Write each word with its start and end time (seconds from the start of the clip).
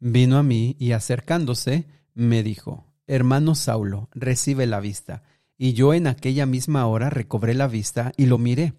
Vino 0.00 0.38
a 0.38 0.42
mí 0.42 0.76
y 0.78 0.92
acercándose, 0.92 1.86
me 2.14 2.42
dijo, 2.42 2.86
Hermano 3.06 3.54
Saulo, 3.54 4.08
recibe 4.12 4.66
la 4.66 4.80
vista. 4.80 5.22
Y 5.58 5.74
yo 5.74 5.92
en 5.92 6.06
aquella 6.06 6.46
misma 6.46 6.86
hora 6.86 7.10
recobré 7.10 7.52
la 7.52 7.68
vista 7.68 8.12
y 8.16 8.26
lo 8.26 8.38
miré. 8.38 8.72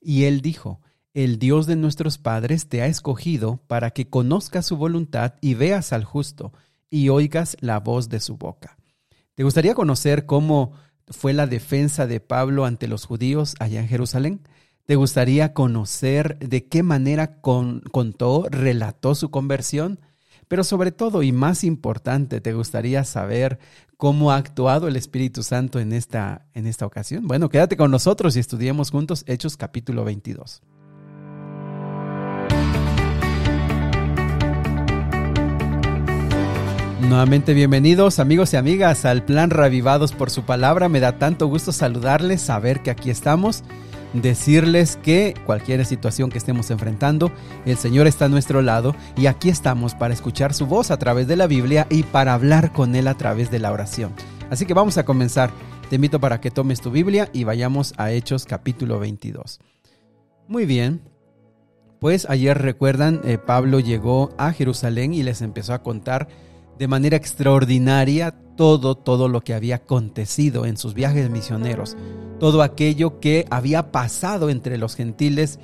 Y 0.00 0.24
él 0.24 0.42
dijo, 0.42 0.80
El 1.12 1.40
Dios 1.40 1.66
de 1.66 1.74
nuestros 1.74 2.18
padres 2.18 2.68
te 2.68 2.82
ha 2.82 2.86
escogido 2.86 3.60
para 3.66 3.90
que 3.90 4.08
conozcas 4.08 4.66
su 4.66 4.76
voluntad 4.76 5.34
y 5.40 5.54
veas 5.54 5.92
al 5.92 6.04
justo 6.04 6.52
y 6.88 7.08
oigas 7.08 7.56
la 7.60 7.80
voz 7.80 8.08
de 8.08 8.20
su 8.20 8.36
boca. 8.36 8.78
¿Te 9.34 9.42
gustaría 9.42 9.74
conocer 9.74 10.24
cómo 10.24 10.72
fue 11.08 11.32
la 11.32 11.48
defensa 11.48 12.06
de 12.06 12.20
Pablo 12.20 12.64
ante 12.64 12.86
los 12.86 13.06
judíos 13.06 13.54
allá 13.58 13.80
en 13.80 13.88
Jerusalén? 13.88 14.42
¿Te 14.84 14.94
gustaría 14.96 15.52
conocer 15.52 16.38
de 16.38 16.68
qué 16.68 16.82
manera 16.82 17.40
contó, 17.40 18.46
relató 18.50 19.14
su 19.14 19.30
conversión? 19.30 20.00
Pero 20.50 20.64
sobre 20.64 20.90
todo 20.90 21.22
y 21.22 21.30
más 21.30 21.62
importante, 21.62 22.40
¿te 22.40 22.52
gustaría 22.54 23.04
saber 23.04 23.60
cómo 23.96 24.32
ha 24.32 24.36
actuado 24.36 24.88
el 24.88 24.96
Espíritu 24.96 25.44
Santo 25.44 25.78
en 25.78 25.92
esta, 25.92 26.44
en 26.54 26.66
esta 26.66 26.86
ocasión? 26.86 27.28
Bueno, 27.28 27.48
quédate 27.48 27.76
con 27.76 27.92
nosotros 27.92 28.34
y 28.34 28.40
estudiemos 28.40 28.90
juntos 28.90 29.22
Hechos 29.28 29.56
capítulo 29.56 30.04
22. 30.04 30.60
Nuevamente 37.02 37.54
bienvenidos 37.54 38.18
amigos 38.18 38.52
y 38.52 38.56
amigas 38.56 39.04
al 39.04 39.24
plan 39.24 39.50
Revivados 39.50 40.10
por 40.10 40.30
su 40.30 40.42
palabra. 40.42 40.88
Me 40.88 40.98
da 40.98 41.16
tanto 41.16 41.46
gusto 41.46 41.70
saludarles, 41.70 42.40
saber 42.40 42.82
que 42.82 42.90
aquí 42.90 43.10
estamos 43.10 43.62
decirles 44.12 44.98
que 45.02 45.34
cualquier 45.46 45.84
situación 45.84 46.30
que 46.30 46.38
estemos 46.38 46.70
enfrentando, 46.70 47.30
el 47.64 47.76
Señor 47.76 48.06
está 48.06 48.26
a 48.26 48.28
nuestro 48.28 48.62
lado 48.62 48.94
y 49.16 49.26
aquí 49.26 49.48
estamos 49.48 49.94
para 49.94 50.14
escuchar 50.14 50.54
su 50.54 50.66
voz 50.66 50.90
a 50.90 50.98
través 50.98 51.26
de 51.26 51.36
la 51.36 51.46
Biblia 51.46 51.86
y 51.90 52.02
para 52.02 52.34
hablar 52.34 52.72
con 52.72 52.94
Él 52.94 53.08
a 53.08 53.16
través 53.16 53.50
de 53.50 53.58
la 53.58 53.72
oración. 53.72 54.12
Así 54.50 54.66
que 54.66 54.74
vamos 54.74 54.98
a 54.98 55.04
comenzar. 55.04 55.50
Te 55.88 55.96
invito 55.96 56.20
para 56.20 56.40
que 56.40 56.50
tomes 56.50 56.80
tu 56.80 56.90
Biblia 56.90 57.28
y 57.32 57.44
vayamos 57.44 57.94
a 57.96 58.12
Hechos 58.12 58.44
capítulo 58.46 59.00
22. 59.00 59.60
Muy 60.46 60.64
bien, 60.66 61.02
pues 62.00 62.28
ayer 62.30 62.56
recuerdan, 62.56 63.20
eh, 63.24 63.38
Pablo 63.38 63.78
llegó 63.78 64.30
a 64.38 64.52
Jerusalén 64.52 65.12
y 65.12 65.22
les 65.22 65.42
empezó 65.42 65.74
a 65.74 65.82
contar 65.82 66.28
de 66.78 66.88
manera 66.88 67.16
extraordinaria 67.16 68.34
todo, 68.60 68.94
todo 68.94 69.28
lo 69.28 69.40
que 69.40 69.54
había 69.54 69.76
acontecido 69.76 70.66
en 70.66 70.76
sus 70.76 70.92
viajes 70.92 71.30
misioneros, 71.30 71.96
todo 72.38 72.60
aquello 72.60 73.18
que 73.18 73.46
había 73.48 73.90
pasado 73.90 74.50
entre 74.50 74.76
los 74.76 74.96
gentiles, 74.96 75.58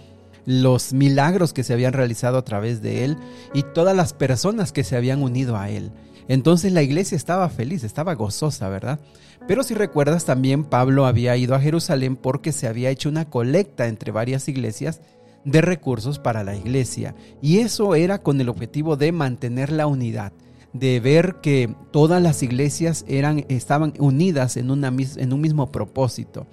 los 0.47 0.95
milagros 0.95 1.53
que 1.53 1.63
se 1.63 1.75
habían 1.75 1.93
realizado 1.93 2.39
a 2.39 2.45
través 2.47 2.81
de 2.81 3.05
él 3.05 3.19
y 3.53 3.65
todas 3.65 3.95
las 3.95 4.15
personas 4.15 4.73
que 4.73 4.83
se 4.83 4.97
habían 4.97 5.23
unido 5.23 5.59
a 5.59 5.69
él. 5.69 5.91
Entonces 6.27 6.73
la 6.73 6.81
iglesia 6.81 7.17
estaba 7.17 7.51
feliz, 7.51 7.85
estaba 7.85 8.15
gozosa, 8.15 8.71
¿verdad? 8.71 8.99
Pero 9.47 9.63
si 9.63 9.75
recuerdas 9.75 10.25
también 10.25 10.65
Pablo 10.65 11.05
había 11.05 11.37
ido 11.37 11.55
a 11.55 11.61
Jerusalén 11.61 12.17
porque 12.17 12.51
se 12.51 12.67
había 12.67 12.89
hecho 12.89 13.11
una 13.11 13.29
colecta 13.29 13.89
entre 13.89 14.11
varias 14.11 14.49
iglesias 14.49 15.03
de 15.45 15.61
recursos 15.61 16.19
para 16.19 16.45
la 16.45 16.57
iglesia 16.57 17.15
y 17.43 17.59
eso 17.59 17.95
era 17.95 18.23
con 18.23 18.41
el 18.41 18.49
objetivo 18.49 18.97
de 18.97 19.13
mantener 19.13 19.71
la 19.71 19.87
unidad 19.87 20.33
de 20.79 21.01
ver 21.01 21.37
que 21.43 21.75
todas 21.91 22.23
las 22.23 22.43
iglesias 22.43 23.05
eran, 23.09 23.45
estaban 23.49 23.93
unidas 23.99 24.57
en, 24.57 24.71
una, 24.71 24.89
en 24.89 25.33
un 25.33 25.41
mismo 25.41 25.71
propósito. 25.71 26.47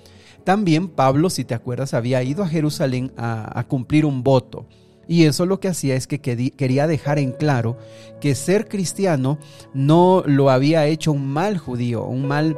También 0.44 0.90
Pablo, 0.90 1.30
si 1.30 1.46
te 1.46 1.54
acuerdas, 1.54 1.94
había 1.94 2.22
ido 2.24 2.44
a 2.44 2.48
Jerusalén 2.48 3.12
a, 3.18 3.64
cumplir 3.68 4.06
un 4.06 4.24
voto. 4.24 4.66
Y 5.08 5.26
eso 5.26 5.46
lo 5.46 5.60
que 5.60 5.68
hacía 5.68 5.96
es 5.96 6.08
que 6.08 6.20
quería 6.20 6.88
dejar 6.88 7.20
en 7.20 7.32
claro 7.32 7.78
que 8.22 8.36
ser 8.36 8.68
cristiano 8.68 9.38
no 9.74 10.24
lo 10.26 10.50
había 10.50 10.86
hecho 10.88 11.12
un 11.12 11.28
mal 11.28 11.58
judío, 11.58 12.06
un 12.06 12.26
mal 12.26 12.58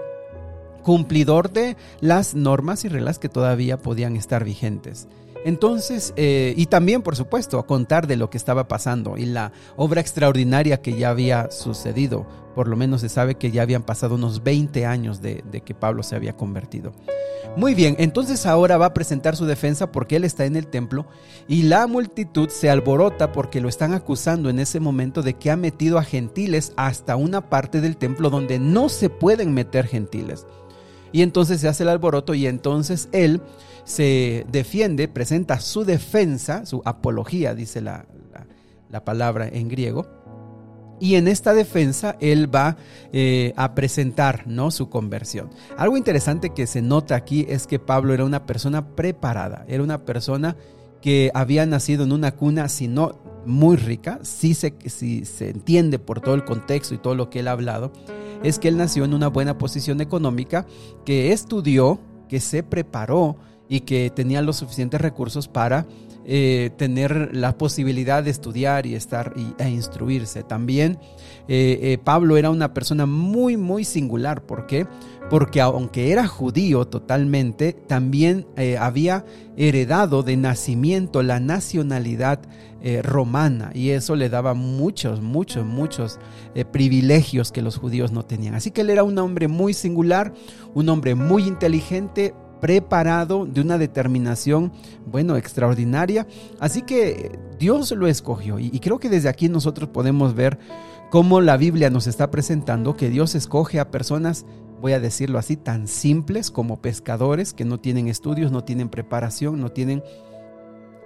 cumplidor 0.84 1.52
de 1.52 1.76
las 2.02 2.36
normas 2.36 2.86
y 2.86 2.90
reglas 2.90 3.18
que 3.18 3.30
todavía 3.30 3.78
podían 3.78 4.16
estar 4.16 4.44
vigentes. 4.44 5.08
Entonces, 5.46 6.12
eh, 6.18 6.56
y 6.58 6.66
también, 6.66 7.04
por 7.04 7.16
supuesto, 7.16 7.60
a 7.60 7.68
contar 7.68 8.08
de 8.08 8.16
lo 8.16 8.32
que 8.32 8.38
estaba 8.38 8.68
pasando 8.68 9.16
y 9.16 9.28
la 9.28 9.52
obra 9.76 10.02
extraordinaria 10.02 10.82
que 10.82 10.98
ya 10.98 11.12
había 11.12 11.52
sucedido. 11.52 12.26
Por 12.56 12.68
lo 12.68 12.76
menos 12.76 13.02
se 13.02 13.10
sabe 13.10 13.36
que 13.36 13.52
ya 13.52 13.62
habían 13.62 13.84
pasado 13.84 14.16
unos 14.16 14.42
20 14.44 14.88
años 14.88 15.22
de, 15.22 15.44
de 15.52 15.62
que 15.62 15.76
Pablo 15.76 16.02
se 16.02 16.16
había 16.16 16.36
convertido. 16.36 16.94
Muy 17.56 17.76
bien, 17.76 17.96
entonces 18.00 18.48
ahora 18.48 18.78
va 18.78 18.88
a 18.88 18.94
presentar 18.96 19.36
su 19.36 19.46
defensa 19.46 19.92
porque 19.92 20.16
él 20.16 20.24
está 20.24 20.46
en 20.46 20.56
el 20.56 20.66
templo 20.66 21.06
y 21.48 21.62
la 21.64 21.86
multitud 21.86 22.50
se 22.50 22.72
alborota 22.72 23.32
porque 23.32 23.62
lo 23.62 23.70
están 23.70 23.94
acusando 23.94 24.50
en 24.50 24.58
ese 24.58 24.80
momento 24.80 25.22
de 25.22 25.36
que 25.36 25.52
ha 25.52 25.56
metido 25.56 26.00
a 26.00 26.04
gentiles 26.04 26.74
hasta 26.76 27.16
una 27.16 27.50
parte 27.50 27.82
del 27.82 27.98
templo 27.98 28.32
donde 28.32 28.58
no 28.58 28.90
se 28.90 29.10
pueden 29.12 29.54
meter 29.54 29.86
gentiles. 29.86 30.48
Y 31.12 31.22
entonces 31.22 31.62
se 31.62 31.68
hace 31.68 31.84
el 31.84 31.90
alboroto 31.90 32.34
y 32.34 32.48
entonces 32.48 33.10
él 33.12 33.42
se 33.86 34.46
defiende, 34.52 35.08
presenta 35.08 35.60
su 35.60 35.86
defensa, 35.86 36.66
su 36.66 36.82
apología, 36.86 37.54
dice 37.54 37.82
la, 37.82 38.06
palabra 39.04 39.48
en 39.48 39.68
griego. 39.68 40.08
Y 41.00 41.16
en 41.16 41.28
esta 41.28 41.54
defensa 41.54 42.16
él 42.22 42.54
va 42.54 42.78
eh, 43.12 43.54
a 43.58 43.76
presentar 43.76 44.48
¿no? 44.48 44.72
su 44.72 44.90
conversión. 44.90 45.50
Algo 45.78 45.98
interesante 45.98 46.52
que 46.52 46.68
se 46.68 46.82
nota 46.82 47.16
aquí 47.16 47.46
es 47.50 47.68
que 47.68 47.80
Pablo 47.80 48.14
era 48.14 48.24
una 48.24 48.46
persona 48.46 48.96
preparada, 48.96 49.66
era 49.68 49.84
una 49.84 50.06
persona 50.06 50.56
que 51.06 51.30
había 51.36 51.68
nacido 51.68 52.04
en 52.04 52.14
una 52.14 52.32
cuna, 52.32 52.68
si 52.68 52.88
no 52.88 53.20
muy 53.46 53.76
rica, 53.76 54.18
si 54.24 54.56
se, 54.56 54.74
si 54.88 55.24
se 55.24 55.52
entiende 55.52 56.00
por 56.00 56.20
todo 56.20 56.34
el 56.34 56.44
contexto 56.44 56.96
y 56.96 56.98
todo 56.98 57.14
lo 57.14 57.30
que 57.30 57.42
él 57.42 57.48
ha 57.48 57.52
hablado, 57.52 57.94
es 58.42 58.58
que 58.58 58.70
él 58.70 58.78
nació 58.78 59.06
en 59.06 59.14
una 59.14 59.28
buena 59.28 59.60
posición 59.60 60.02
económica, 60.02 60.66
que 61.06 61.32
estudió, 61.32 62.00
que 62.28 62.40
se 62.40 62.64
preparó, 62.64 63.38
y 63.70 63.82
que 63.82 64.10
tenía 64.10 64.42
los 64.42 64.58
suficientes 64.58 65.00
recursos 65.00 65.48
para 65.48 65.86
eh, 66.28 66.72
tener 66.76 67.36
la 67.36 67.56
posibilidad 67.56 68.24
de 68.24 68.32
estudiar 68.32 68.88
y 68.88 68.96
estar 68.96 69.36
e 69.60 69.70
instruirse. 69.70 70.42
También 70.42 70.98
eh, 71.48 71.80
eh, 71.84 71.98
Pablo 72.04 72.38
era 72.38 72.50
una 72.50 72.74
persona 72.74 73.06
muy, 73.06 73.58
muy 73.58 73.84
singular. 73.84 74.42
¿Por 74.42 74.66
qué? 74.66 74.88
Porque 75.30 75.62
aunque 75.62 76.12
era 76.12 76.26
judío 76.26 76.86
totalmente, 76.88 77.74
también 77.74 78.48
había 78.80 79.24
heredado 79.56 80.24
de 80.24 80.38
nacimiento 80.38 81.22
la 81.24 81.40
nacionalidad 81.40 82.40
romana 83.02 83.72
y 83.74 83.90
eso 83.90 84.16
le 84.16 84.30
daba 84.30 84.54
muchos, 84.54 85.22
muchos, 85.22 85.66
muchos 85.66 86.20
privilegios 86.72 87.52
que 87.52 87.64
los 87.64 87.78
judíos 87.78 88.12
no 88.12 88.24
tenían. 88.24 88.54
Así 88.54 88.70
que 88.70 88.82
él 88.82 88.92
era 88.92 89.04
un 89.04 89.18
hombre 89.18 89.48
muy 89.48 89.74
singular, 89.74 90.32
un 90.76 90.90
hombre 90.90 91.16
muy 91.16 91.48
inteligente, 91.48 92.36
preparado, 92.60 93.46
de 93.46 93.62
una 93.62 93.78
determinación, 93.78 94.72
bueno, 95.06 95.36
extraordinaria. 95.38 96.28
Así 96.60 96.82
que 96.82 97.38
Dios 97.60 97.92
lo 97.92 98.08
escogió 98.08 98.60
y, 98.60 98.80
creo 98.80 99.00
que 99.00 99.10
desde 99.10 99.30
aquí 99.30 99.50
nosotros 99.50 99.90
podemos 99.90 100.36
ver 100.36 100.58
cómo 101.12 101.42
la 101.42 101.58
Biblia 101.58 101.90
nos 101.90 102.08
está 102.08 102.32
presentando 102.32 102.96
que 102.96 103.10
Dios 103.10 103.36
escoge 103.36 103.80
a 103.80 103.92
personas, 103.92 104.46
voy 104.82 104.94
a 104.94 105.00
decirlo 105.00 105.40
así, 105.40 105.56
tan 105.56 105.88
simples 105.88 106.52
como 106.52 106.82
pescadores 106.82 107.54
que 107.54 107.66
no 107.66 107.80
tienen 107.80 108.08
estudios, 108.08 108.52
no 108.52 108.64
tienen 108.64 108.90
preparación, 108.90 109.60
no 109.60 109.72
tienen 109.72 110.04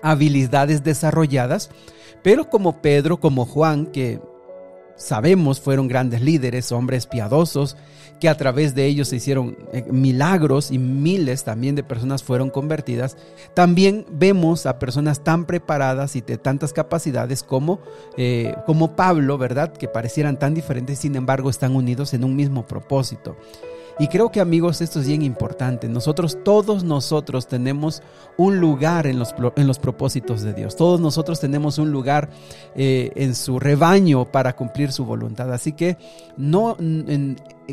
habilidades 0.02 0.84
desarrolladas, 0.84 1.70
pero 2.24 2.50
como 2.50 2.82
Pedro, 2.82 3.20
como 3.20 3.46
Juan, 3.46 3.86
que 3.88 4.22
sabemos 4.96 5.62
fueron 5.62 5.88
grandes 5.88 6.22
líderes, 6.22 6.72
hombres 6.72 7.08
piadosos, 7.08 7.78
que 8.20 8.30
a 8.30 8.36
través 8.36 8.76
de 8.76 8.86
ellos 8.86 9.08
se 9.08 9.16
hicieron 9.16 9.58
eh, 9.72 9.86
milagros 9.90 10.72
y 10.72 10.78
miles 10.78 11.44
también 11.44 11.76
de 11.76 11.84
personas 11.84 12.24
fueron 12.24 12.50
convertidas. 12.50 13.18
También 13.54 14.06
vemos 14.12 14.66
a 14.66 14.80
personas 14.80 15.24
tan 15.24 15.46
preparadas 15.46 16.16
y 16.16 16.22
de 16.22 16.38
tantas 16.38 16.74
capacidades 16.74 17.44
como, 17.44 17.80
eh, 18.18 18.54
como 18.66 18.96
Pablo, 18.96 19.38
¿verdad? 19.38 19.72
Que 19.72 19.88
parecieran 19.88 20.38
tan 20.38 20.54
diferentes, 20.54 21.00
sin 21.00 21.16
embargo 21.16 21.50
están 21.50 21.76
unidos 21.76 22.14
en 22.14 22.24
un 22.24 22.36
mismo 22.36 22.68
propósito. 22.68 23.38
Y 24.02 24.08
creo 24.08 24.32
que 24.32 24.40
amigos, 24.40 24.80
esto 24.80 25.02
es 25.02 25.08
bien 25.08 25.22
importante. 25.24 25.90
Nosotros, 25.90 26.38
todos 26.46 26.86
nosotros 26.86 27.50
tenemos 27.50 28.02
un 28.38 28.58
lugar 28.62 29.08
en 29.08 29.20
los, 29.20 29.36
en 29.58 29.68
los 29.68 29.78
propósitos 29.78 30.42
de 30.42 30.54
Dios. 30.54 30.78
Todos 30.78 31.02
nosotros 31.02 31.42
tenemos 31.42 31.80
un 31.80 31.92
lugar 31.92 32.30
eh, 32.76 33.12
en 33.16 33.36
su 33.36 33.60
rebaño 33.60 34.24
para 34.24 34.56
cumplir 34.56 34.94
su 34.94 35.04
voluntad. 35.04 35.52
Así 35.52 35.74
que 35.74 35.98
no 36.38 36.78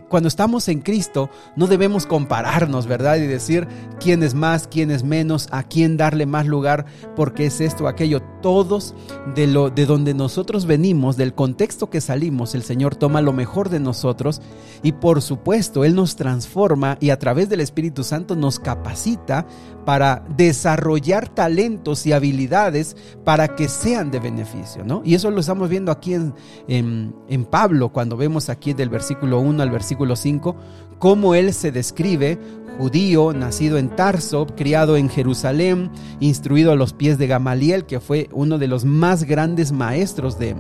cuando 0.03 0.29
estamos 0.29 0.69
en 0.69 0.81
Cristo 0.81 1.31
no 1.57 1.67
debemos 1.67 2.07
compararnos, 2.07 2.87
¿verdad? 2.87 3.17
Y 3.17 3.27
decir 3.27 3.67
quién 4.01 4.23
es 4.23 4.35
más, 4.35 4.69
quién 4.69 4.91
es 4.91 5.03
menos, 5.03 5.49
a 5.51 5.63
quién 5.63 5.97
darle 5.97 6.27
más 6.27 6.47
lugar, 6.47 6.87
porque 7.15 7.47
es 7.47 7.61
esto, 7.61 7.89
aquello. 7.89 8.23
Todos 8.43 8.95
de, 9.35 9.47
lo, 9.47 9.71
de 9.71 9.87
donde 9.87 10.15
nosotros 10.15 10.67
venimos, 10.67 11.17
del 11.17 11.35
contexto 11.35 11.91
que 11.91 12.01
salimos, 12.01 12.55
el 12.55 12.63
Señor 12.63 12.95
toma 12.95 13.21
lo 13.21 13.33
mejor 13.33 13.71
de 13.71 13.81
nosotros 13.81 14.41
y 14.83 14.93
por 14.93 15.23
supuesto 15.23 15.85
Él 15.85 15.95
nos 15.95 16.17
transforma 16.17 16.97
y 17.01 17.11
a 17.11 17.19
través 17.19 17.49
del 17.49 17.61
Espíritu 17.61 18.05
Santo 18.05 18.37
nos 18.37 18.61
capacita 18.61 19.47
para 19.85 20.25
desarrollar 20.37 21.29
talentos 21.29 22.07
y 22.07 22.13
habilidades 22.13 22.97
para 23.25 23.55
que 23.55 23.69
sean 23.69 24.11
de 24.11 24.19
beneficio, 24.19 24.85
¿no? 24.85 25.01
Y 25.05 25.15
eso 25.15 25.31
lo 25.31 25.41
estamos 25.41 25.69
viendo 25.69 25.93
aquí 25.93 26.15
en, 26.15 26.35
en, 26.67 27.15
en 27.29 27.45
Pablo, 27.45 27.91
cuando 27.91 28.17
vemos 28.17 28.49
aquí 28.49 28.75
del 28.75 28.89
versículo 28.89 29.39
1 29.39 29.63
al 29.63 29.71
versículo 29.71 29.86
5, 29.89 30.57
cómo 30.99 31.35
él 31.35 31.53
se 31.53 31.73
describe 31.73 32.39
judío, 32.79 33.33
nacido 33.33 33.79
en 33.79 33.89
Tarso, 33.89 34.47
criado 34.47 34.97
en 34.97 35.09
Jerusalén, 35.09 35.91
instruido 36.21 36.73
a 36.73 36.77
los 36.77 36.93
pies 36.93 37.19
de 37.19 37.27
Gamaliel, 37.27 37.85
que 37.85 38.01
fue 38.01 38.29
uno 38.33 38.59
de 38.59 38.69
los 38.69 38.85
más 38.85 39.25
grandes 39.25 39.73
maestros 39.73 40.39
de, 40.39 40.57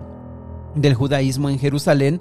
del 0.74 0.94
judaísmo 0.94 1.50
en 1.50 1.58
Jerusalén, 1.58 2.20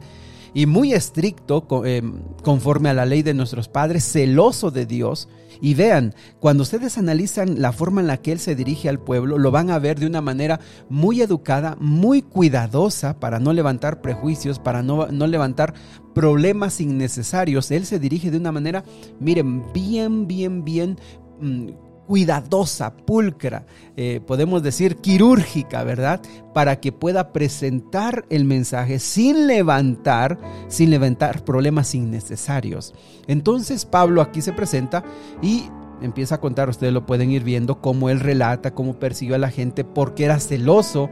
y 0.56 0.66
muy 0.68 0.94
estricto 0.94 1.68
eh, 1.86 2.02
conforme 2.42 2.90
a 2.90 2.94
la 2.94 3.06
ley 3.06 3.22
de 3.22 3.34
nuestros 3.34 3.68
padres, 3.68 4.10
celoso 4.10 4.72
de 4.72 4.86
Dios. 4.86 5.28
Y 5.62 5.74
vean, 5.74 6.16
cuando 6.40 6.64
ustedes 6.64 6.98
analizan 6.98 7.62
la 7.62 7.74
forma 7.74 8.00
en 8.00 8.08
la 8.08 8.18
que 8.18 8.32
Él 8.32 8.40
se 8.40 8.56
dirige 8.56 8.88
al 8.88 9.00
pueblo, 9.00 9.38
lo 9.38 9.52
van 9.52 9.70
a 9.70 9.80
ver 9.80 10.00
de 10.00 10.08
una 10.08 10.22
manera 10.22 10.62
muy 10.90 11.22
educada, 11.22 11.76
muy 11.80 12.22
cuidadosa 12.22 13.20
para 13.20 13.40
no 13.40 13.52
levantar 13.52 14.02
prejuicios, 14.02 14.60
para 14.60 14.82
no, 14.82 15.08
no 15.08 15.28
levantar 15.28 15.74
problemas 16.14 16.80
innecesarios. 16.80 17.70
Él 17.72 17.86
se 17.86 18.00
dirige 18.00 18.32
de 18.32 18.38
una 18.38 18.54
manera, 18.54 18.86
miren, 19.20 19.62
bien, 19.74 20.26
bien, 20.26 20.64
bien 20.64 20.98
mm, 21.42 21.68
cuidadosa, 22.08 22.96
pulcra, 22.96 23.66
eh, 23.98 24.22
podemos 24.26 24.64
decir 24.64 24.98
quirúrgica, 24.98 25.84
¿verdad? 25.84 26.22
Para 26.54 26.80
que 26.80 26.92
pueda 26.92 27.34
presentar 27.34 28.26
el 28.30 28.46
mensaje 28.46 29.00
sin 29.00 29.48
levantar, 29.48 30.38
sin 30.68 30.90
levantar 30.90 31.44
problemas 31.44 31.96
innecesarios. 31.96 32.94
Entonces 33.28 33.86
Pablo 33.86 34.22
aquí 34.22 34.42
se 34.42 34.54
presenta 34.54 35.04
y 35.42 35.70
empieza 36.02 36.36
a 36.36 36.42
contar, 36.42 36.70
ustedes 36.70 36.94
lo 36.94 37.06
pueden 37.06 37.32
ir 37.32 37.44
viendo, 37.44 37.82
cómo 37.82 38.10
él 38.10 38.20
relata, 38.20 38.74
cómo 38.74 39.00
persiguió 39.00 39.36
a 39.36 39.40
la 39.40 39.50
gente, 39.50 39.84
porque 39.84 40.26
era 40.26 40.40
celoso, 40.40 41.10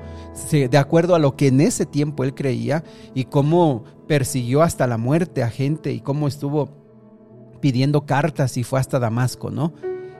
de 0.52 0.78
acuerdo 0.78 1.16
a 1.16 1.20
lo 1.20 1.36
que 1.36 1.48
en 1.48 1.62
ese 1.62 1.86
tiempo 1.86 2.24
él 2.24 2.34
creía, 2.36 2.84
y 3.14 3.26
cómo 3.26 3.84
persiguió 4.08 4.62
hasta 4.62 4.88
la 4.88 4.98
muerte 4.98 5.42
a 5.42 5.50
gente 5.50 5.94
y 5.94 6.02
cómo 6.02 6.28
estuvo 6.28 6.70
pidiendo 7.62 8.06
cartas 8.06 8.58
y 8.58 8.64
fue 8.64 8.80
hasta 8.80 9.00
Damasco, 9.00 9.50
¿no? 9.50 9.74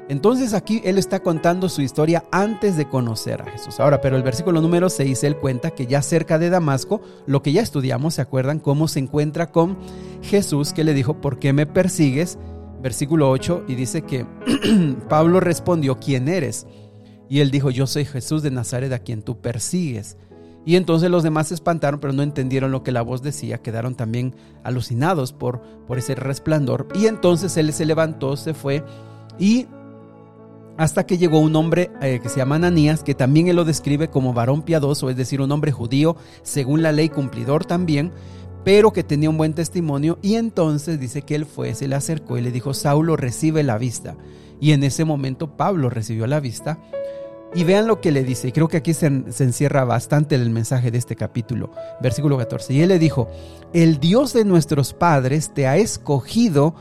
Entonces 0.10 0.54
aquí 0.54 0.82
él 0.84 0.98
está 0.98 1.22
contando 1.22 1.70
su 1.70 1.82
historia 1.82 2.26
antes 2.32 2.76
de 2.76 2.90
conocer 2.90 3.42
a 3.42 3.52
Jesús. 3.52 3.80
Ahora, 3.80 4.02
pero 4.02 4.18
el 4.18 4.24
versículo 4.24 4.62
número 4.62 4.90
6, 4.90 5.24
él 5.24 5.38
cuenta 5.38 5.72
que 5.72 5.88
ya 5.88 6.02
cerca 6.02 6.38
de 6.38 6.50
Damasco, 6.50 7.02
lo 7.26 7.42
que 7.42 7.54
ya 7.54 7.62
estudiamos, 7.62 8.16
¿se 8.16 8.22
acuerdan 8.22 8.60
cómo 8.60 8.88
se 8.88 9.00
encuentra 9.00 9.52
con 9.52 9.78
Jesús 10.22 10.74
que 10.74 10.84
le 10.84 10.94
dijo, 10.94 11.22
¿por 11.22 11.40
qué 11.40 11.54
me 11.54 11.66
persigues? 11.66 12.38
Versículo 12.82 13.30
8 13.30 13.64
y 13.68 13.76
dice 13.76 14.02
que 14.02 14.26
Pablo 15.10 15.40
respondió, 15.40 16.00
¿quién 16.00 16.28
eres? 16.28 16.68
Y 17.30 17.40
él 17.40 17.50
dijo, 17.50 17.70
yo 17.70 17.88
soy 17.88 18.04
Jesús 18.04 18.44
de 18.44 18.52
Nazaret 18.52 18.92
a 18.92 19.00
quien 19.00 19.22
tú 19.22 19.40
persigues. 19.40 20.18
Y 20.66 20.76
entonces 20.76 21.10
los 21.10 21.24
demás 21.24 21.48
se 21.48 21.56
espantaron, 21.56 22.00
pero 22.00 22.14
no 22.14 22.24
entendieron 22.24 22.72
lo 22.72 22.84
que 22.84 22.92
la 22.92 23.02
voz 23.02 23.22
decía, 23.22 23.58
quedaron 23.58 23.96
también 23.96 24.36
alucinados 24.64 25.34
por, 25.34 25.62
por 25.88 25.98
ese 25.98 26.16
resplandor. 26.16 26.88
Y 26.94 27.08
entonces 27.08 27.56
él 27.58 27.72
se 27.74 27.86
levantó, 27.86 28.38
se 28.38 28.54
fue 28.54 28.84
y 29.40 29.68
hasta 30.78 31.06
que 31.06 31.18
llegó 31.18 31.40
un 31.40 31.56
hombre 31.56 31.92
eh, 32.02 32.20
que 32.22 32.30
se 32.30 32.38
llama 32.38 32.56
Ananías, 32.56 33.04
que 33.04 33.14
también 33.14 33.48
él 33.48 33.56
lo 33.56 33.66
describe 33.66 34.10
como 34.10 34.34
varón 34.34 34.64
piadoso, 34.64 35.10
es 35.10 35.16
decir, 35.16 35.42
un 35.42 35.52
hombre 35.52 35.72
judío, 35.72 36.16
según 36.42 36.82
la 36.82 36.92
ley 36.92 37.10
cumplidor 37.10 37.66
también, 37.66 38.12
pero 38.64 38.92
que 38.92 39.04
tenía 39.04 39.30
un 39.30 39.38
buen 39.38 39.54
testimonio. 39.54 40.18
Y 40.22 40.36
entonces 40.36 41.00
dice 41.00 41.22
que 41.22 41.36
él 41.36 41.46
fue, 41.46 41.76
se 41.76 41.88
le 41.88 41.96
acercó 41.96 42.38
y 42.38 42.42
le 42.42 42.52
dijo, 42.52 42.74
Saulo 42.74 43.16
recibe 43.16 43.64
la 43.64 43.78
vista. 43.78 44.16
Y 44.60 44.72
en 44.72 44.84
ese 44.84 45.06
momento 45.06 45.56
Pablo 45.58 45.90
recibió 45.90 46.26
la 46.26 46.40
vista. 46.40 46.80
Y 47.56 47.66
vean 47.66 47.86
lo 47.86 48.02
que 48.02 48.12
le 48.12 48.24
dice, 48.24 48.52
creo 48.52 48.68
que 48.68 48.78
aquí 48.78 48.96
se, 48.96 49.32
se 49.32 49.44
encierra 49.44 49.84
bastante 49.84 50.34
el 50.34 50.50
mensaje 50.50 50.90
de 50.90 50.98
este 50.98 51.16
capítulo, 51.16 51.70
versículo 52.02 52.36
14. 52.36 52.74
Y 52.74 52.82
él 52.82 52.90
le 52.90 52.98
dijo, 52.98 53.30
el 53.74 54.00
Dios 54.00 54.34
de 54.34 54.44
nuestros 54.44 54.94
padres 54.94 55.54
te 55.54 55.68
ha 55.68 55.78
escogido 55.78 56.74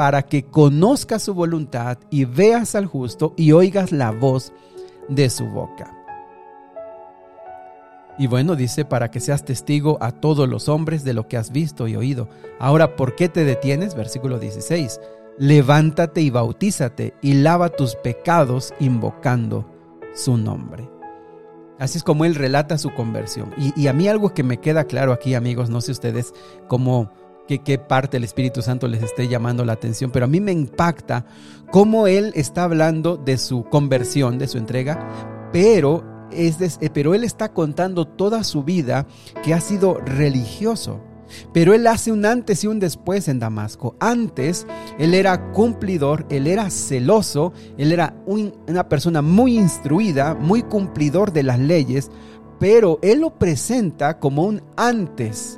para 0.00 0.22
que 0.22 0.44
conozcas 0.44 1.24
su 1.24 1.34
voluntad 1.34 1.98
y 2.08 2.24
veas 2.24 2.74
al 2.74 2.86
justo 2.86 3.34
y 3.36 3.52
oigas 3.52 3.92
la 3.92 4.12
voz 4.12 4.50
de 5.10 5.28
su 5.28 5.44
boca. 5.44 5.94
Y 8.18 8.26
bueno, 8.26 8.56
dice, 8.56 8.86
para 8.86 9.10
que 9.10 9.20
seas 9.20 9.44
testigo 9.44 9.98
a 10.00 10.12
todos 10.12 10.48
los 10.48 10.70
hombres 10.70 11.04
de 11.04 11.12
lo 11.12 11.28
que 11.28 11.36
has 11.36 11.52
visto 11.52 11.86
y 11.86 11.96
oído. 11.96 12.30
Ahora, 12.58 12.96
¿por 12.96 13.14
qué 13.14 13.28
te 13.28 13.44
detienes? 13.44 13.94
Versículo 13.94 14.38
16. 14.38 14.98
Levántate 15.36 16.22
y 16.22 16.30
bautízate 16.30 17.12
y 17.20 17.34
lava 17.34 17.68
tus 17.68 17.94
pecados 17.96 18.72
invocando 18.80 19.70
su 20.14 20.38
nombre. 20.38 20.88
Así 21.78 21.98
es 21.98 22.04
como 22.04 22.24
él 22.24 22.36
relata 22.36 22.78
su 22.78 22.94
conversión. 22.94 23.52
Y, 23.58 23.78
y, 23.78 23.88
a 23.88 23.92
mí 23.92 24.08
algo 24.08 24.32
que 24.32 24.44
me 24.44 24.60
queda 24.60 24.84
claro 24.84 25.12
aquí, 25.12 25.34
amigos, 25.34 25.68
no 25.68 25.82
sé 25.82 25.92
ustedes 25.92 26.32
cómo 26.68 27.12
qué 27.58 27.78
parte 27.78 28.16
del 28.16 28.24
Espíritu 28.24 28.62
Santo 28.62 28.88
les 28.88 29.02
esté 29.02 29.28
llamando 29.28 29.64
la 29.64 29.72
atención, 29.72 30.10
pero 30.10 30.24
a 30.24 30.28
mí 30.28 30.40
me 30.40 30.52
impacta 30.52 31.26
cómo 31.70 32.06
él 32.06 32.32
está 32.34 32.64
hablando 32.64 33.16
de 33.16 33.36
su 33.36 33.64
conversión, 33.64 34.38
de 34.38 34.48
su 34.48 34.58
entrega, 34.58 35.48
pero, 35.52 36.04
es 36.30 36.60
eh, 36.80 36.90
pero 36.92 37.14
él 37.14 37.24
está 37.24 37.52
contando 37.52 38.06
toda 38.06 38.44
su 38.44 38.62
vida 38.62 39.06
que 39.42 39.54
ha 39.54 39.60
sido 39.60 39.98
religioso. 39.98 41.00
Pero 41.52 41.74
él 41.74 41.86
hace 41.86 42.10
un 42.10 42.26
antes 42.26 42.64
y 42.64 42.66
un 42.66 42.80
después 42.80 43.28
en 43.28 43.38
Damasco. 43.38 43.94
Antes, 44.00 44.66
él 44.98 45.14
era 45.14 45.52
cumplidor, 45.52 46.26
él 46.28 46.48
era 46.48 46.70
celoso, 46.70 47.52
él 47.78 47.92
era 47.92 48.16
una 48.26 48.88
persona 48.88 49.22
muy 49.22 49.56
instruida, 49.56 50.34
muy 50.34 50.62
cumplidor 50.62 51.32
de 51.32 51.44
las 51.44 51.60
leyes, 51.60 52.10
pero 52.58 52.98
él 53.02 53.20
lo 53.20 53.38
presenta 53.38 54.18
como 54.18 54.42
un 54.42 54.60
antes 54.76 55.56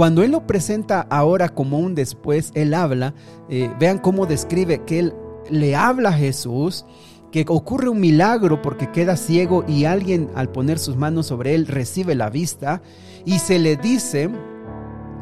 cuando 0.00 0.22
él 0.22 0.30
lo 0.30 0.46
presenta 0.46 1.02
ahora 1.10 1.50
como 1.50 1.78
un 1.78 1.94
después, 1.94 2.52
él 2.54 2.72
habla, 2.72 3.12
eh, 3.50 3.70
vean 3.78 3.98
cómo 3.98 4.24
describe 4.24 4.82
que 4.86 4.98
él 4.98 5.14
le 5.50 5.76
habla 5.76 6.08
a 6.08 6.14
Jesús, 6.14 6.86
que 7.30 7.44
ocurre 7.46 7.90
un 7.90 8.00
milagro 8.00 8.62
porque 8.62 8.90
queda 8.90 9.18
ciego 9.18 9.62
y 9.68 9.84
alguien 9.84 10.30
al 10.34 10.50
poner 10.50 10.78
sus 10.78 10.96
manos 10.96 11.26
sobre 11.26 11.54
él 11.54 11.66
recibe 11.66 12.14
la 12.14 12.30
vista 12.30 12.80
y 13.26 13.40
se 13.40 13.58
le 13.58 13.76
dice, 13.76 14.30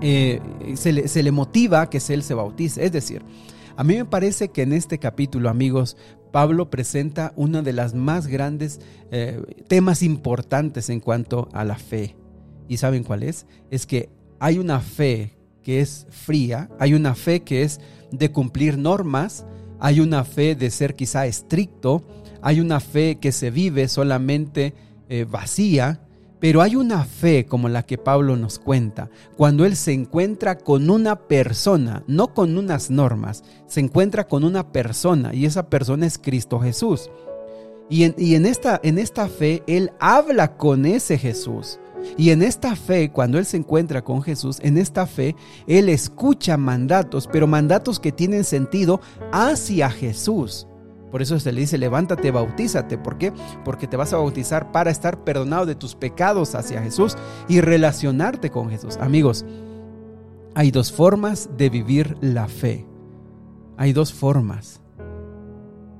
eh, 0.00 0.40
se, 0.76 0.92
le, 0.92 1.32
motiva 1.32 1.90
que 1.90 2.00
él 2.10 2.22
se 2.22 2.34
bautice. 2.34 2.84
Es 2.84 2.92
decir, 2.92 3.24
a 3.76 3.82
mí 3.82 3.96
me 3.96 4.04
parece 4.04 4.50
que 4.50 4.62
en 4.62 4.72
este 4.72 5.00
capítulo, 5.00 5.48
amigos, 5.48 5.96
Pablo 6.30 6.70
presenta 6.70 7.32
uno 7.34 7.64
de 7.64 7.72
las 7.72 7.94
más 7.94 8.28
grandes 8.28 8.78
eh, 9.10 9.42
temas 9.66 10.04
importantes 10.04 10.88
en 10.88 11.00
cuanto 11.00 11.48
a 11.52 11.64
la 11.64 11.74
fe. 11.74 12.14
¿Y 12.68 12.76
saben 12.76 13.02
cuál 13.02 13.24
es? 13.24 13.44
Es 13.72 13.84
que 13.84 14.08
hay 14.40 14.58
una 14.58 14.80
fe 14.80 15.34
que 15.62 15.80
es 15.80 16.06
fría, 16.10 16.70
hay 16.78 16.94
una 16.94 17.14
fe 17.14 17.40
que 17.40 17.62
es 17.62 17.80
de 18.10 18.32
cumplir 18.32 18.78
normas, 18.78 19.44
hay 19.80 20.00
una 20.00 20.24
fe 20.24 20.54
de 20.54 20.70
ser 20.70 20.94
quizá 20.94 21.26
estricto, 21.26 22.02
hay 22.40 22.60
una 22.60 22.80
fe 22.80 23.18
que 23.20 23.32
se 23.32 23.50
vive 23.50 23.88
solamente 23.88 24.74
eh, 25.08 25.26
vacía, 25.28 26.00
pero 26.40 26.62
hay 26.62 26.76
una 26.76 27.04
fe 27.04 27.46
como 27.46 27.68
la 27.68 27.82
que 27.82 27.98
Pablo 27.98 28.36
nos 28.36 28.58
cuenta, 28.58 29.10
cuando 29.36 29.64
él 29.64 29.76
se 29.76 29.92
encuentra 29.92 30.58
con 30.58 30.88
una 30.88 31.16
persona, 31.26 32.04
no 32.06 32.32
con 32.32 32.56
unas 32.56 32.90
normas, 32.90 33.42
se 33.66 33.80
encuentra 33.80 34.28
con 34.28 34.44
una 34.44 34.70
persona 34.72 35.34
y 35.34 35.46
esa 35.46 35.68
persona 35.68 36.06
es 36.06 36.18
Cristo 36.18 36.60
Jesús. 36.60 37.10
Y 37.90 38.04
en, 38.04 38.14
y 38.18 38.34
en 38.34 38.46
esta, 38.46 38.78
en 38.82 38.98
esta 38.98 39.28
fe 39.28 39.62
él 39.66 39.92
habla 39.98 40.56
con 40.56 40.84
ese 40.86 41.18
Jesús. 41.18 41.80
Y 42.16 42.30
en 42.30 42.42
esta 42.42 42.76
fe, 42.76 43.10
cuando 43.10 43.38
él 43.38 43.44
se 43.44 43.56
encuentra 43.56 44.02
con 44.02 44.22
Jesús, 44.22 44.58
en 44.62 44.78
esta 44.78 45.06
fe, 45.06 45.36
él 45.66 45.88
escucha 45.88 46.56
mandatos, 46.56 47.28
pero 47.30 47.46
mandatos 47.46 48.00
que 48.00 48.12
tienen 48.12 48.44
sentido 48.44 49.00
hacia 49.32 49.90
Jesús. 49.90 50.66
Por 51.10 51.22
eso 51.22 51.38
se 51.40 51.52
le 51.52 51.62
dice, 51.62 51.78
levántate, 51.78 52.30
bautízate. 52.30 52.98
¿Por 52.98 53.18
qué? 53.18 53.32
Porque 53.64 53.86
te 53.86 53.96
vas 53.96 54.12
a 54.12 54.18
bautizar 54.18 54.72
para 54.72 54.90
estar 54.90 55.24
perdonado 55.24 55.64
de 55.64 55.74
tus 55.74 55.94
pecados 55.94 56.54
hacia 56.54 56.82
Jesús 56.82 57.16
y 57.48 57.60
relacionarte 57.60 58.50
con 58.50 58.68
Jesús. 58.68 58.96
Amigos, 58.98 59.44
hay 60.54 60.70
dos 60.70 60.92
formas 60.92 61.48
de 61.56 61.70
vivir 61.70 62.16
la 62.20 62.48
fe. 62.48 62.86
Hay 63.76 63.92
dos 63.92 64.12
formas. 64.12 64.80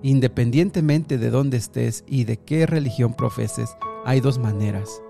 Independientemente 0.03 1.17
de 1.17 1.31
dónde 1.31 1.57
estés 1.57 2.05
y 2.07 2.25
de 2.25 2.39
qué 2.39 2.67
religión 2.67 3.15
profeses, 3.15 3.71
hay 4.05 4.21
dos 4.21 4.39
maneras. 4.39 5.01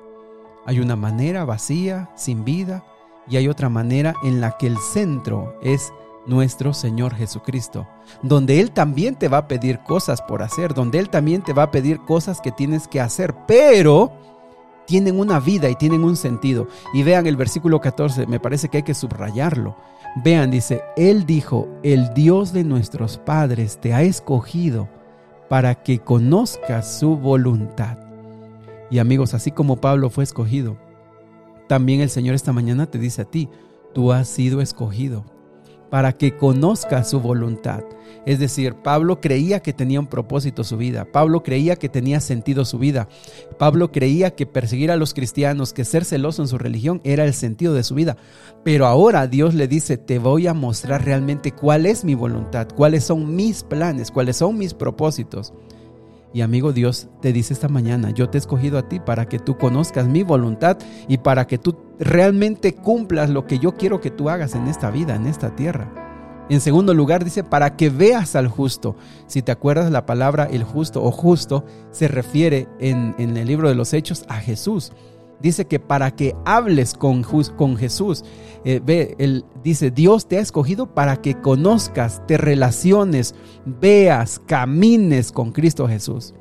Hay 0.69 0.81
una 0.81 0.97
manera 0.97 1.47
vacía, 1.47 2.11
sin 2.15 2.45
vida, 2.45 2.85
y 3.27 3.39
hay 3.39 3.49
otra 3.49 3.71
manera 3.71 4.13
en 4.23 4.43
la 4.43 4.59
que 4.59 4.67
el 4.67 4.77
centro 4.77 5.59
es 5.63 5.95
nuestro 6.27 6.75
Señor 6.75 7.15
Jesucristo, 7.15 7.89
donde 8.23 8.61
Él 8.61 8.73
también 8.73 9.15
te 9.15 9.29
va 9.29 9.39
a 9.39 9.49
pedir 9.49 9.79
cosas 9.79 10.21
por 10.21 10.43
hacer, 10.43 10.75
donde 10.75 10.99
Él 10.99 11.09
también 11.09 11.41
te 11.41 11.55
va 11.55 11.63
a 11.63 11.71
pedir 11.71 12.01
cosas 12.01 12.43
que 12.43 12.53
tienes 12.53 12.87
que 12.87 13.01
hacer, 13.01 13.35
pero 13.47 14.13
tienen 14.87 15.19
una 15.19 15.41
vida 15.41 15.71
y 15.71 15.75
tienen 15.75 16.05
un 16.05 16.17
sentido. 16.17 16.69
Y 16.93 17.03
vean 17.03 17.27
el 17.27 17.39
versículo 17.39 17.81
14, 17.81 18.27
me 18.27 18.39
parece 18.39 18.69
que 18.69 18.77
hay 18.77 18.83
que 18.83 18.93
subrayarlo. 18.93 19.75
Vean, 20.17 20.51
dice, 20.51 20.83
Él 20.99 21.25
dijo, 21.25 21.67
el 21.83 22.13
Dios 22.13 22.53
de 22.53 22.65
nuestros 22.65 23.17
padres 23.17 23.81
te 23.81 23.95
ha 23.95 24.03
escogido 24.03 24.87
para 25.49 25.77
que 25.77 26.01
conozcas 26.01 26.99
su 26.99 27.17
voluntad. 27.17 28.08
Y 28.90 28.99
amigos, 28.99 29.35
así 29.35 29.50
como 29.50 29.80
Pablo 29.80 30.11
fue 30.11 30.25
escogido, 30.25 30.78
también 31.68 32.00
el 32.00 32.11
Señor 32.11 32.35
esta 32.35 32.52
mañana 32.52 32.87
te 32.87 32.99
dice 32.99 33.23
a 33.23 33.25
ti, 33.26 33.49
tú 33.92 34.12
has 34.12 34.28
sido 34.28 34.61
escogido 34.61 35.25
para 35.90 36.12
que 36.12 36.37
conozcas 36.37 37.11
su 37.11 37.21
voluntad. 37.21 37.83
Es 38.26 38.38
decir, 38.38 38.75
Pablo 38.75 39.21
creía 39.21 39.61
que 39.61 39.73
tenía 39.73 40.00
un 40.00 40.07
propósito 40.07 40.64
su 40.64 40.76
vida, 40.76 41.07
Pablo 41.11 41.42
creía 41.42 41.76
que 41.76 41.88
tenía 41.88 42.21
sentido 42.21 42.64
su 42.64 42.78
vida, 42.78 43.09
Pablo 43.59 43.90
creía 43.90 44.35
que 44.35 44.47
perseguir 44.47 44.90
a 44.90 44.97
los 44.97 45.14
cristianos, 45.14 45.73
que 45.73 45.85
ser 45.85 46.04
celoso 46.04 46.42
en 46.42 46.49
su 46.49 46.59
religión 46.59 47.00
era 47.04 47.25
el 47.25 47.35
sentido 47.35 47.75
de 47.75 47.85
su 47.85 47.95
vida. 47.95 48.16
Pero 48.64 48.87
ahora 48.87 49.26
Dios 49.26 49.54
le 49.54 49.68
dice, 49.68 49.97
te 49.97 50.18
voy 50.18 50.47
a 50.47 50.54
mostrar 50.54 51.04
realmente 51.04 51.52
cuál 51.52 51.87
es 51.87 52.04
mi 52.04 52.14
voluntad, 52.14 52.68
cuáles 52.75 53.04
son 53.04 53.35
mis 53.35 53.62
planes, 53.62 54.11
cuáles 54.11 54.37
son 54.37 54.59
mis 54.59 54.75
propósitos. 54.75 55.52
Y 56.32 56.42
amigo 56.42 56.73
Dios 56.73 57.08
te 57.23 57.32
dice 57.32 57.54
esta 57.54 57.68
mañana, 57.68 58.11
yo 58.11 58.28
te 58.28 58.38
he 58.38 58.40
escogido 58.40 58.78
a 58.78 58.88
ti 58.88 59.00
para 59.00 59.26
que 59.26 59.38
tú 59.38 59.56
conozcas 59.56 60.06
mi 60.06 60.23
voluntad 60.23 60.76
y 61.08 61.18
para 61.18 61.47
que 61.47 61.58
tú 61.58 61.76
realmente 61.99 62.75
cumplas 62.75 63.30
lo 63.30 63.47
que 63.47 63.58
yo 63.58 63.76
quiero 63.76 64.00
que 64.00 64.11
tú 64.11 64.28
hagas 64.28 64.54
en 64.54 64.68
esta 64.68 64.90
vida, 64.90 65.14
en 65.14 65.26
esta 65.26 65.56
tierra. 65.56 65.90
En 66.50 66.61
segundo 66.61 66.94
lugar 66.94 67.25
dice, 67.25 67.44
para 67.44 67.76
que 67.76 67.90
veas 67.90 68.35
al 68.35 68.49
justo. 68.49 68.97
Si 69.26 69.42
te 69.42 69.52
acuerdas 69.52 69.90
la 69.90 70.06
palabra 70.06 70.49
el 70.50 70.64
justo 70.64 71.02
o 71.02 71.11
justo 71.11 71.64
se 71.90 72.08
refiere 72.08 72.68
en, 72.78 73.14
en 73.18 73.37
el 73.37 73.47
libro 73.47 73.68
de 73.68 73.75
los 73.75 73.92
Hechos 73.92 74.25
a 74.28 74.37
Jesús 74.37 74.92
dice 75.40 75.66
que 75.66 75.78
para 75.78 76.11
que 76.11 76.35
hables 76.45 76.95
con, 76.95 77.25
Jesús, 77.76 78.25
eh, 78.64 78.80
ve, 78.85 79.14
él 79.18 79.45
dice, 79.62 79.90
Dios 79.90 80.26
te 80.28 80.38
ha 80.38 80.40
escogido 80.40 80.95
para 80.95 81.16
que 81.16 81.40
conozcas, 81.40 82.23
te 82.26 82.37
relaciones, 82.38 83.35
veas, 83.64 84.40
camines 84.47 85.33
con 85.33 85.52
Cristo 85.52 85.88
Jesús. 85.88 86.35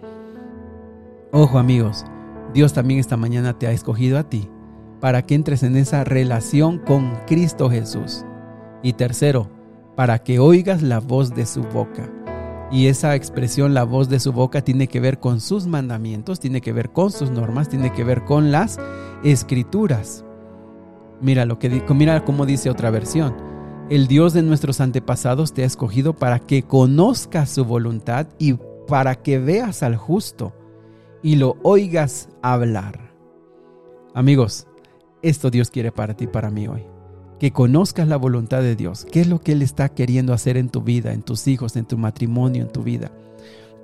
Ojo 1.32 1.60
amigos, 1.60 2.06
Dios 2.54 2.74
también 2.74 3.00
esta 3.00 3.18
mañana 3.18 3.58
te 3.58 3.68
ha 3.68 3.72
escogido 3.72 4.18
a 4.18 4.30
ti 4.30 4.50
para 5.00 5.26
que 5.26 5.36
entres 5.36 5.64
en 5.64 5.78
esa 5.78 6.04
relación 6.04 6.80
con 6.80 7.16
Cristo 7.28 7.70
Jesús. 7.70 8.26
Y 8.82 8.94
tercero, 8.94 9.50
para 9.96 10.20
que 10.20 10.40
oigas 10.40 10.82
la 10.82 11.00
voz 11.00 11.34
de 11.36 11.46
su 11.46 11.62
boca. 11.62 12.17
Y 12.70 12.88
esa 12.88 13.16
expresión, 13.16 13.74
la 13.74 13.84
voz 13.84 14.10
de 14.10 14.20
su 14.20 14.34
boca, 14.34 14.62
tiene 14.62 14.88
que 14.88 15.00
ver 15.00 15.20
con 15.20 15.40
sus 15.40 15.68
mandamientos, 15.68 16.40
tiene 16.40 16.60
que 16.60 16.74
ver 16.74 16.92
con 16.92 17.12
sus 17.12 17.32
normas, 17.32 17.70
tiene 17.70 17.94
que 17.94 18.04
ver 18.04 18.26
con 18.26 18.52
las 18.52 18.78
escrituras. 19.24 20.26
Mira 21.22 21.46
lo 21.46 21.60
que 21.60 21.70
mira 21.94 22.26
cómo 22.26 22.46
dice 22.46 22.70
otra 22.70 22.90
versión. 22.90 23.36
El 23.90 24.08
Dios 24.08 24.34
de 24.34 24.42
nuestros 24.42 24.82
antepasados 24.82 25.54
te 25.54 25.64
ha 25.64 25.66
escogido 25.66 26.14
para 26.14 26.40
que 26.40 26.64
conozcas 26.64 27.50
su 27.50 27.64
voluntad 27.64 28.28
y 28.38 28.56
para 28.88 29.16
que 29.16 29.40
veas 29.40 29.82
al 29.82 29.96
justo 29.96 30.54
y 31.24 31.38
lo 31.38 31.56
oigas 31.64 32.28
hablar. 32.42 33.14
Amigos, 34.14 34.68
esto 35.22 35.50
Dios 35.50 35.72
quiere 35.72 35.94
para 35.94 36.16
ti, 36.16 36.28
para 36.28 36.52
mí 36.52 36.68
hoy 36.68 36.97
que 37.40 37.52
conozcas 37.52 38.08
la 38.08 38.18
voluntad 38.18 38.62
de 38.62 38.76
Dios, 38.76 39.06
qué 39.12 39.22
es 39.22 39.28
lo 39.28 39.40
que 39.40 39.52
Él 39.52 39.62
está 39.62 39.90
queriendo 39.90 40.34
hacer 40.34 40.58
en 40.58 40.70
tu 40.70 40.82
vida, 40.82 41.14
en 41.14 41.22
tus 41.22 41.48
hijos, 41.48 41.76
en 41.76 41.86
tu 41.86 41.98
matrimonio, 41.98 42.64
en 42.64 42.72
tu 42.72 42.84
vida, 42.84 43.12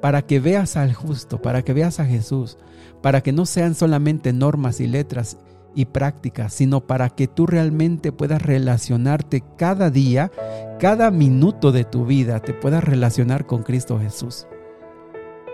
para 0.02 0.24
que 0.24 0.40
veas 0.40 0.76
al 0.76 0.94
justo, 0.94 1.42
para 1.42 1.62
que 1.62 1.74
veas 1.74 2.00
a 2.00 2.06
Jesús, 2.06 2.58
para 3.02 3.22
que 3.22 3.32
no 3.32 3.46
sean 3.46 3.76
solamente 3.76 4.34
normas 4.34 4.80
y 4.80 4.88
letras 4.88 5.38
y 5.76 5.86
prácticas, 5.86 6.54
sino 6.54 6.82
para 6.82 7.10
que 7.10 7.28
tú 7.28 7.46
realmente 7.46 8.12
puedas 8.12 8.42
relacionarte 8.42 9.44
cada 9.58 9.90
día, 9.90 10.32
cada 10.80 11.12
minuto 11.12 11.72
de 11.72 11.84
tu 11.84 12.06
vida, 12.06 12.40
te 12.40 12.54
puedas 12.54 12.84
relacionar 12.84 13.46
con 13.46 13.64
Cristo 13.64 14.00
Jesús. 14.00 14.48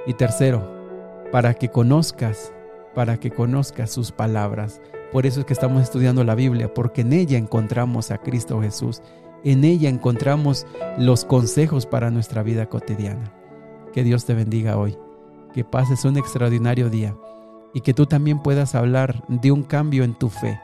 Y 0.05 0.13
tercero, 0.13 0.79
para 1.31 1.53
que 1.53 1.69
conozcas, 1.69 2.53
para 2.95 3.17
que 3.17 3.31
conozcas 3.31 3.91
sus 3.91 4.11
palabras, 4.11 4.81
por 5.11 5.25
eso 5.25 5.39
es 5.39 5.45
que 5.45 5.53
estamos 5.53 5.81
estudiando 5.81 6.23
la 6.23 6.35
Biblia, 6.35 6.73
porque 6.73 7.01
en 7.01 7.13
ella 7.13 7.37
encontramos 7.37 8.11
a 8.11 8.19
Cristo 8.19 8.61
Jesús. 8.61 9.01
En 9.43 9.63
ella 9.63 9.89
encontramos 9.89 10.67
los 10.97 11.25
consejos 11.25 11.85
para 11.85 12.11
nuestra 12.11 12.43
vida 12.43 12.67
cotidiana. 12.67 13.33
Que 13.91 14.03
Dios 14.03 14.25
te 14.25 14.35
bendiga 14.35 14.77
hoy, 14.77 14.97
que 15.53 15.63
pases 15.63 16.05
un 16.05 16.17
extraordinario 16.17 16.89
día 16.89 17.15
y 17.73 17.81
que 17.81 17.93
tú 17.93 18.05
también 18.05 18.39
puedas 18.39 18.75
hablar 18.75 19.23
de 19.27 19.51
un 19.51 19.63
cambio 19.63 20.03
en 20.03 20.13
tu 20.13 20.29
fe, 20.29 20.59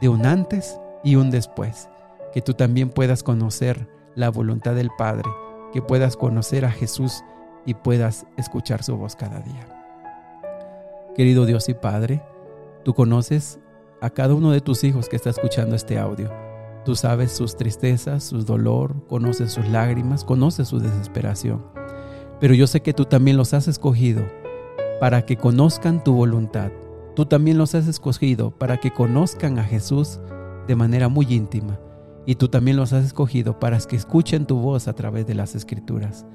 de 0.00 0.08
un 0.08 0.26
antes 0.26 0.80
y 1.04 1.14
un 1.14 1.30
después. 1.30 1.88
Que 2.32 2.42
tú 2.42 2.54
también 2.54 2.90
puedas 2.90 3.22
conocer 3.22 3.88
la 4.16 4.30
voluntad 4.30 4.74
del 4.74 4.90
Padre, 4.98 5.30
que 5.72 5.80
puedas 5.80 6.16
conocer 6.16 6.64
a 6.64 6.70
Jesús 6.70 7.22
y 7.64 7.74
puedas 7.74 8.26
escuchar 8.36 8.82
su 8.82 8.96
voz 8.96 9.14
cada 9.14 9.40
día. 9.40 9.68
Querido 11.14 11.46
Dios 11.46 11.68
y 11.68 11.74
Padre, 11.74 12.22
tú 12.84 12.94
conoces 12.94 13.60
a 14.00 14.10
cada 14.10 14.34
uno 14.34 14.50
de 14.50 14.60
tus 14.60 14.84
hijos 14.84 15.08
que 15.08 15.16
está 15.16 15.30
escuchando 15.30 15.74
este 15.74 15.98
audio. 15.98 16.30
Tú 16.84 16.94
sabes 16.94 17.32
sus 17.32 17.56
tristezas, 17.56 18.24
su 18.24 18.44
dolor, 18.44 19.06
conoces 19.08 19.52
sus 19.52 19.66
lágrimas, 19.68 20.24
conoces 20.24 20.68
su 20.68 20.78
desesperación. 20.78 21.64
Pero 22.38 22.54
yo 22.54 22.66
sé 22.66 22.82
que 22.82 22.92
tú 22.92 23.06
también 23.06 23.36
los 23.36 23.54
has 23.54 23.66
escogido 23.66 24.24
para 25.00 25.26
que 25.26 25.36
conozcan 25.36 26.04
tu 26.04 26.14
voluntad. 26.14 26.70
Tú 27.14 27.26
también 27.26 27.58
los 27.58 27.74
has 27.74 27.88
escogido 27.88 28.50
para 28.50 28.76
que 28.78 28.90
conozcan 28.90 29.58
a 29.58 29.64
Jesús 29.64 30.20
de 30.68 30.76
manera 30.76 31.08
muy 31.08 31.26
íntima. 31.28 31.80
Y 32.26 32.34
tú 32.34 32.48
también 32.48 32.76
los 32.76 32.92
has 32.92 33.04
escogido 33.04 33.58
para 33.58 33.78
que 33.78 33.96
escuchen 33.96 34.46
tu 34.46 34.56
voz 34.58 34.88
a 34.88 34.94
través 34.94 35.26
de 35.26 35.34
las 35.34 35.54
escrituras. 35.54 36.26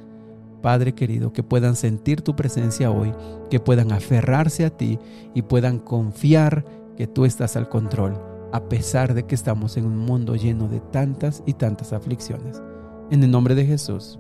Padre 0.62 0.94
querido, 0.94 1.34
que 1.34 1.44
puedan 1.44 1.76
sentir 1.76 2.22
tu 2.22 2.36
presencia 2.36 2.92
hoy, 2.92 3.14
que 3.50 3.60
puedan 3.60 3.92
aferrarse 3.92 4.66
a 4.66 4.70
ti 4.70 5.00
y 5.34 5.42
puedan 5.42 5.80
confiar 5.80 6.66
que 7.02 7.08
tú 7.08 7.26
estás 7.26 7.56
al 7.56 7.68
control, 7.68 8.14
a 8.54 8.70
pesar 8.70 9.16
de 9.16 9.24
que 9.24 9.34
estamos 9.34 9.76
en 9.76 9.88
un 9.88 9.98
mundo 9.98 10.36
lleno 10.36 10.68
de 10.68 10.82
tantas 10.82 11.42
y 11.48 11.54
tantas 11.54 11.94
aflicciones. 11.94 12.62
En 13.10 13.24
el 13.24 13.32
nombre 13.32 13.56
de 13.56 13.66
Jesús. 13.66 14.20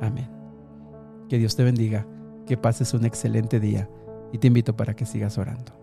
Amén. 0.00 0.30
Que 1.28 1.36
Dios 1.36 1.56
te 1.56 1.64
bendiga, 1.64 2.06
que 2.46 2.56
pases 2.56 2.94
un 2.94 3.04
excelente 3.04 3.58
día 3.58 3.90
y 4.32 4.38
te 4.38 4.46
invito 4.46 4.76
para 4.76 4.94
que 4.94 5.04
sigas 5.04 5.36
orando. 5.36 5.81